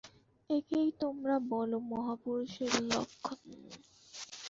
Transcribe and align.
একেই 0.49 0.89
তোমরা 1.01 1.35
বল 1.51 1.71
মহাপুরুষের 1.89 2.71
লক্ষণ! 2.89 3.39